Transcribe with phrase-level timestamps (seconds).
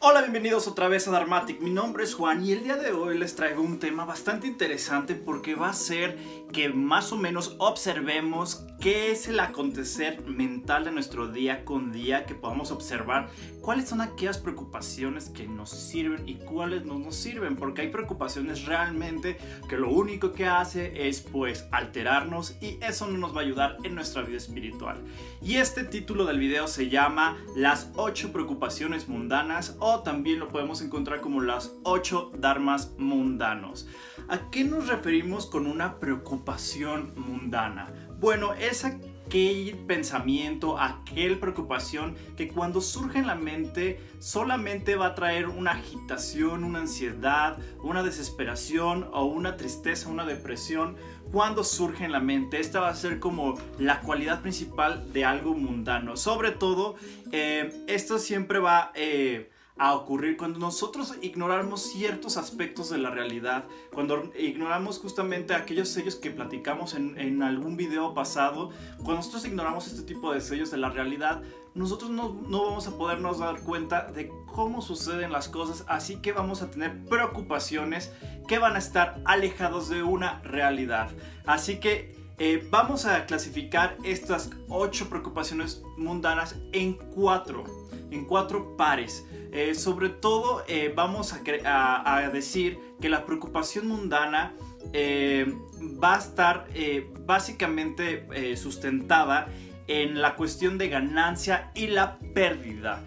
[0.00, 1.60] Hola, bienvenidos otra vez a Dharmatic.
[1.60, 5.16] Mi nombre es Juan y el día de hoy les traigo un tema bastante interesante
[5.16, 6.16] porque va a ser
[6.52, 12.26] que más o menos observemos qué es el acontecer mental de nuestro día con día,
[12.26, 13.28] que podamos observar
[13.60, 18.66] cuáles son aquellas preocupaciones que nos sirven y cuáles no nos sirven, porque hay preocupaciones
[18.66, 19.36] realmente
[19.68, 23.76] que lo único que hace es pues alterarnos y eso no nos va a ayudar
[23.82, 24.98] en nuestra vida espiritual.
[25.42, 30.82] Y este título del video se llama Las 8 preocupaciones mundanas o también lo podemos
[30.82, 33.88] encontrar como las 8 dharmas mundanos.
[34.28, 38.07] ¿A qué nos referimos con una preocupación mundana?
[38.20, 45.14] Bueno, es aquel pensamiento, aquel preocupación que cuando surge en la mente solamente va a
[45.14, 50.96] traer una agitación, una ansiedad, una desesperación o una tristeza, una depresión.
[51.30, 55.54] Cuando surge en la mente, esta va a ser como la cualidad principal de algo
[55.54, 56.16] mundano.
[56.16, 56.96] Sobre todo,
[57.30, 58.90] eh, esto siempre va...
[58.96, 65.88] Eh, a ocurrir cuando nosotros ignoramos ciertos aspectos de la realidad, cuando ignoramos justamente aquellos
[65.88, 70.78] sellos que platicamos en, algún video pasado, cuando nosotros ignoramos este tipo de sellos de
[70.78, 71.42] la realidad,
[71.74, 76.32] nosotros no, no vamos a podernos dar cuenta de cómo suceden las cosas, así que
[76.32, 78.12] vamos a tener preocupaciones
[78.48, 81.10] que van a estar alejados de una realidad.
[81.46, 87.64] Así que eh, vamos a clasificar estas ocho preocupaciones mundanas en cuatro,
[88.10, 89.26] en cuatro pares.
[89.52, 94.52] Eh, sobre todo eh, vamos a, decir que la preocupación mundana
[94.92, 95.54] eh,
[96.02, 96.66] va a estar
[97.20, 99.48] básicamente sustentada
[99.86, 103.04] en la cuestión de ganancia y la pérdida.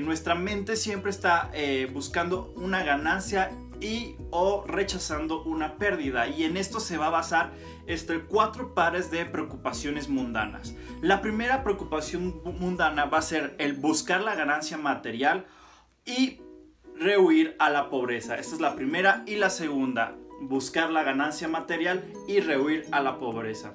[0.00, 1.50] nuestra mente siempre está
[1.92, 3.50] buscando una ganancia
[3.80, 7.52] y o rechazando una pérdida y en esto se va a basar
[7.86, 10.74] este, cuatro pares de preocupaciones mundanas.
[11.00, 15.46] La primera preocupación mundana va a ser el buscar la ganancia material
[16.04, 16.40] y
[16.98, 18.36] rehuir a la pobreza.
[18.36, 23.18] Esta es la primera y la segunda, buscar la ganancia material y rehuir a la
[23.18, 23.74] pobreza.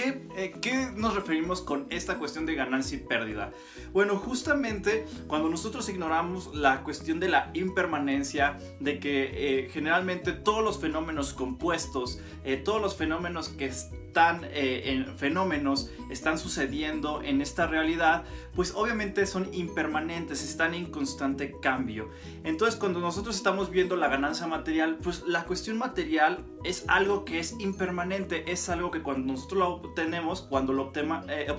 [0.00, 3.52] Eh, ¿Qué, nos referimos con esta cuestión de ganancia y pérdida?
[3.92, 10.62] Bueno, justamente cuando nosotros ignoramos la cuestión de la impermanencia, de que eh, generalmente todos
[10.62, 13.72] los fenómenos compuestos, eh, todos los fenómenos que
[14.08, 18.24] están en fenómenos están sucediendo en esta realidad,
[18.54, 22.08] pues obviamente son impermanentes, están en constante cambio.
[22.44, 27.38] Entonces cuando nosotros estamos viendo la ganancia material, pues la cuestión material es algo que
[27.38, 31.50] es impermanente, es algo que cuando nosotros lo obtenemos, cuando lo eh,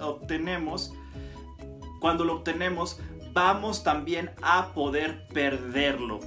[0.00, 0.92] obtenemos,
[2.00, 2.98] cuando lo obtenemos,
[3.32, 6.20] vamos también a poder perderlo.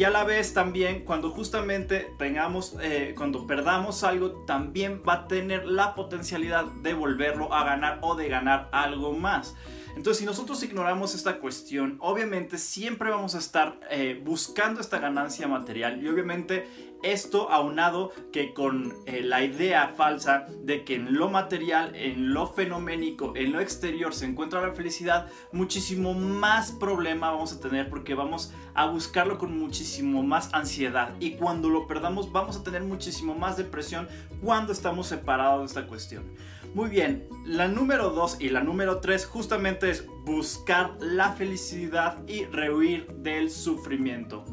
[0.00, 5.28] Y a la vez también cuando justamente tengamos, eh, cuando perdamos algo, también va a
[5.28, 9.54] tener la potencialidad de volverlo a ganar o de ganar algo más.
[9.96, 15.48] Entonces, si nosotros ignoramos esta cuestión, obviamente siempre vamos a estar eh, buscando esta ganancia
[15.48, 16.66] material y obviamente
[17.02, 22.46] esto aunado que con eh, la idea falsa de que en lo material, en lo
[22.46, 28.14] fenoménico, en lo exterior se encuentra la felicidad, muchísimo más problema vamos a tener porque
[28.14, 33.34] vamos a buscarlo con muchísimo más ansiedad y cuando lo perdamos vamos a tener muchísimo
[33.34, 34.08] más depresión
[34.42, 36.24] cuando estamos separados de esta cuestión.
[36.72, 42.44] Muy bien, la número 2 y la número 3 justamente es buscar la felicidad y
[42.44, 44.44] rehuir del sufrimiento.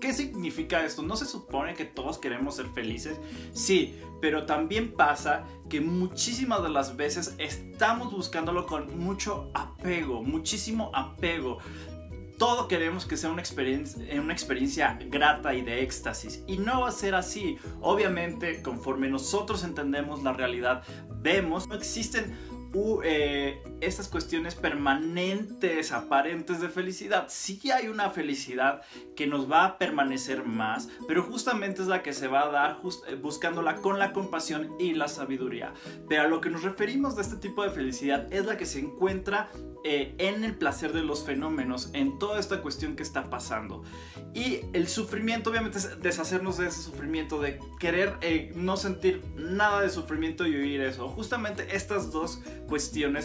[0.00, 1.02] ¿Qué significa esto?
[1.02, 3.18] ¿No se supone que todos queremos ser felices?
[3.52, 10.92] Sí, pero también pasa que muchísimas de las veces estamos buscándolo con mucho apego, muchísimo
[10.94, 11.58] apego.
[12.38, 16.42] Todo queremos que sea una experiencia, una experiencia grata y de éxtasis.
[16.46, 17.56] Y no va a ser así.
[17.80, 20.82] Obviamente, conforme nosotros entendemos la realidad,
[21.22, 22.36] vemos, no existen
[23.04, 27.26] eh, estas cuestiones permanentes, aparentes de felicidad.
[27.28, 28.82] Sí hay una felicidad
[29.14, 32.78] que nos va a permanecer más, pero justamente es la que se va a dar
[33.08, 35.74] eh, buscándola con la compasión y la sabiduría.
[36.08, 38.78] Pero a lo que nos referimos de este tipo de felicidad es la que se
[38.78, 39.50] encuentra
[39.84, 43.82] eh, en el placer de los fenómenos, en toda esta cuestión que está pasando.
[44.32, 48.18] Y el sufrimiento, obviamente, es deshacernos de ese sufrimiento, de querer
[48.54, 51.08] no sentir nada de sufrimiento y huir eso.
[51.08, 52.40] Justamente estas dos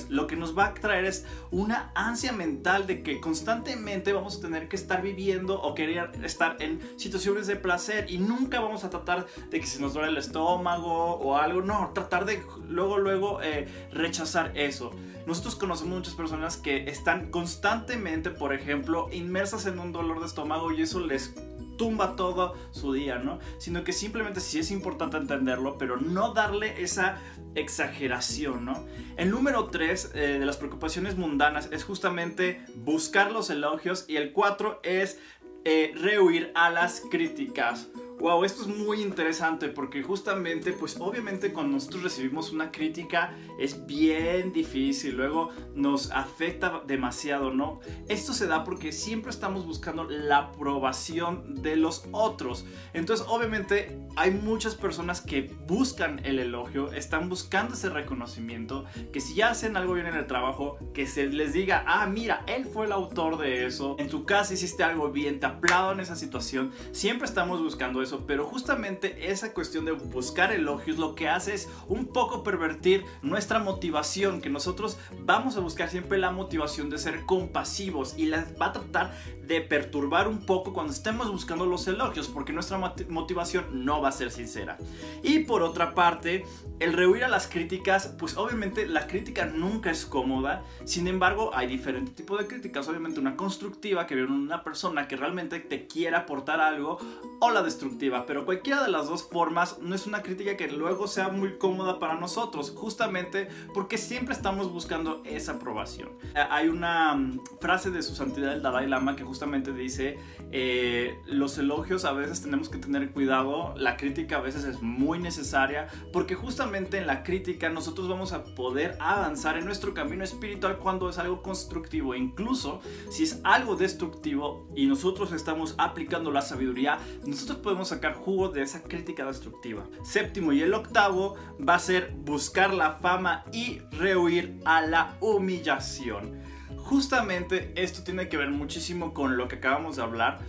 [0.10, 4.42] lo que nos va a traer es una ansia mental de que constantemente vamos a
[4.42, 8.90] tener que estar viviendo o querer estar en situaciones de placer y nunca vamos a
[8.90, 13.42] tratar de que se nos duele el estómago o algo, no, tratar de luego, luego
[13.42, 14.92] eh, rechazar eso.
[15.26, 20.72] Nosotros conocemos muchas personas que están constantemente, por ejemplo, inmersas en un dolor de estómago
[20.72, 21.34] y eso les
[21.78, 23.40] tumba todo su día, ¿no?
[23.60, 27.20] Sino que simplemente sí es importante entenderlo, pero no darle esa
[27.60, 28.86] exageración, ¿no?
[29.18, 34.32] El número 3 eh, de las preocupaciones mundanas es justamente buscar los elogios y el
[34.32, 35.20] 4 es
[35.66, 37.88] eh, rehuir a las críticas.
[38.20, 43.86] Wow, esto es muy interesante porque justamente, pues obviamente cuando nosotros recibimos una crítica es
[43.86, 47.80] bien difícil, luego nos afecta demasiado, ¿no?
[48.08, 52.66] Esto se da porque siempre estamos buscando la aprobación de los otros.
[52.94, 59.36] Entonces, obviamente hay muchas personas que buscan el elogio, están buscando ese reconocimiento, que si
[59.36, 62.88] ya hacen algo bien en el trabajo, que se les diga, ah, mira, él fue
[62.88, 66.72] el autor de eso, en tu casa hiciste algo bien, te aplaudo en esa situación,
[66.92, 71.70] siempre estamos buscando eso pero justamente esa cuestión de buscar elogios lo que hace es
[71.88, 77.26] un poco pervertir nuestra motivación, que nosotros vamos a buscar siempre la motivación de ser
[77.26, 79.14] compasivos y las va a tratar
[79.48, 82.78] de perturbar un poco cuando estemos buscando los elogios, porque nuestra
[83.10, 84.78] motivación no va a ser sincera.
[85.24, 86.46] Y por otra parte,
[86.80, 91.68] el rehuir a las críticas, pues obviamente la crítica nunca es cómoda, sin embargo hay
[91.68, 96.16] diferentes tipos de críticas, obviamente una constructiva que viene una persona que realmente te quiere
[96.16, 97.00] aportar algo
[97.40, 97.88] o la destructiva,
[98.26, 102.00] pero cualquiera de las dos formas no es una crítica que luego sea muy cómoda
[102.00, 106.10] para nosotros, justamente porque siempre estamos buscando esa aprobación.
[106.36, 110.18] Eh, hay una mm, frase de su santidad el Dalai Lama que justamente dice,
[110.52, 115.20] eh, los elogios a veces tenemos que tener cuidado, la crítica a veces es muy
[115.20, 120.78] necesaria, porque justamente en la crítica nosotros vamos a poder avanzar en nuestro camino espiritual
[120.78, 127.00] cuando es algo constructivo, incluso si es algo destructivo y nosotros estamos aplicando la sabiduría,
[127.26, 129.88] nosotros podemos sacar jugo de esa crítica destructiva.
[130.04, 131.36] Séptimo y el octavo
[131.68, 136.42] va a ser buscar la fama y rehuir a la humillación.
[136.78, 140.40] Justamente esto tiene que ver muchísimo con lo que acabamos de hablar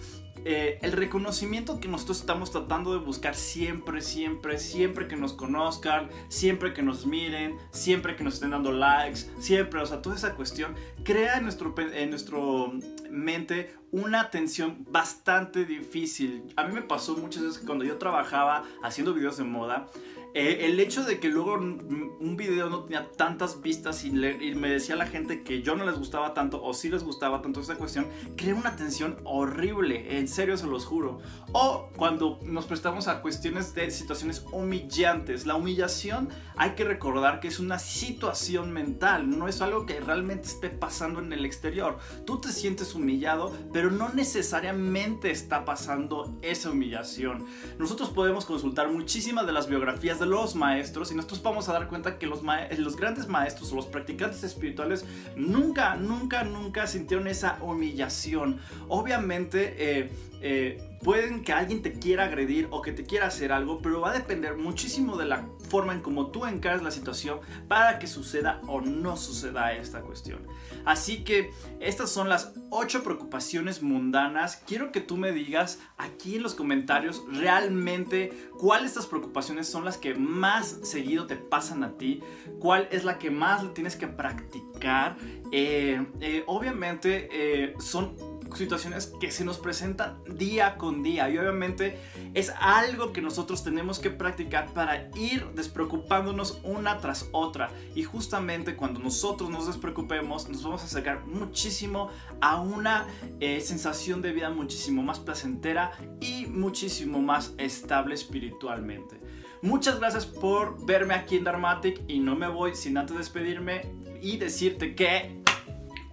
[0.44, 6.08] eh, el reconocimiento que nosotros estamos tratando de buscar siempre, siempre, siempre que nos conozcan,
[6.28, 10.34] siempre que nos miren, siempre que nos estén dando likes, siempre, o sea, toda esa
[10.34, 10.74] cuestión
[11.04, 12.72] crea en nuestro, en nuestro
[13.10, 16.52] mente una tensión bastante difícil.
[16.56, 19.88] A mí me pasó muchas veces cuando yo trabajaba haciendo videos de moda,
[20.34, 24.94] eh, el hecho de que luego un video no tenía tantas vistas y, me decía
[24.94, 28.06] la gente que yo no les gustaba tanto o sí les gustaba tanto esa cuestión,
[28.36, 31.20] crea una tensión horrible, en serio se los juro.
[31.52, 37.48] O cuando nos prestamos a cuestiones de situaciones humillantes, la humillación hay que recordar que
[37.48, 41.98] es una situación mental, no es algo que realmente esté pasando en el exterior.
[42.26, 43.52] Tú te sientes humillado,
[43.84, 47.46] no necesariamente está pasando esa humillación.
[47.78, 51.88] Nosotros podemos consultar muchísimas de las biografías de los maestros y nosotros vamos a dar
[51.88, 52.42] cuenta que los,
[52.78, 55.04] los grandes maestros o los practicantes espirituales
[55.36, 58.58] nunca, nunca, nunca sintieron esa humillación.
[58.88, 60.10] Obviamente, eh,
[60.40, 64.10] eh, pueden que alguien te quiera agredir o que te quiera hacer algo, pero va
[64.10, 68.60] a depender muchísimo de la forma en cómo tú encaras la situación para que suceda
[68.66, 70.46] o no suceda esta cuestión.
[70.84, 71.50] Así que
[71.80, 74.62] estas son las 8 preocupaciones mundanas.
[74.66, 79.84] Quiero que tú me digas aquí en los comentarios realmente cuáles de estas preocupaciones son
[79.84, 82.22] las que más seguido te pasan a ti,
[82.58, 85.16] cuál es la que más tienes que practicar.
[85.52, 88.14] Eh, eh, obviamente son
[88.54, 91.98] situaciones que se nos presentan día con día y obviamente
[92.34, 98.76] es algo que nosotros tenemos que practicar para ir despreocupándonos una tras otra y justamente
[98.76, 102.10] cuando nosotros nos despreocupemos nos vamos a acercar muchísimo
[102.40, 103.06] a una
[103.40, 109.20] eh, sensación de vida muchísimo más placentera y muchísimo más estable espiritualmente.
[109.60, 113.82] Muchas gracias por verme aquí en Dharmatic y no me voy sin antes despedirme
[114.22, 115.42] y decirte que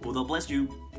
[0.02, 0.85] bless you.